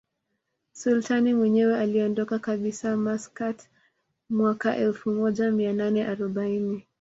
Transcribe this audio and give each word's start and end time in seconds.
Sultani 0.73 1.33
mwenyewe 1.33 1.77
aliondoka 1.79 2.39
kabisa 2.39 2.97
Maskat 2.97 3.67
mwaka 4.29 4.77
elfu 4.77 5.11
moja 5.11 5.51
mia 5.51 5.73
nane 5.73 6.05
arobaini 6.07 6.83